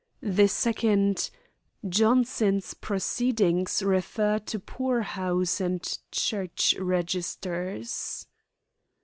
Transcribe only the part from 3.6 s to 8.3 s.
refer to poorhouse and church registers."